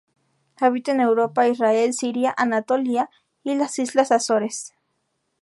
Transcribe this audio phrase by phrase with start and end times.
[0.55, 3.11] Habita en Europa, Israel, Siria, Anatolia
[3.43, 4.73] y las Islas Azores.